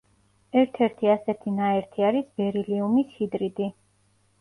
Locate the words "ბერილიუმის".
2.43-3.17